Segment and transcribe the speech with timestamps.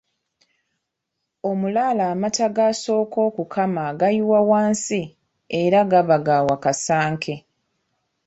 [1.49, 5.01] Omulaalo amata g'asooka okukama agayiwa wansi
[5.61, 7.35] era gaba ga wakasanke.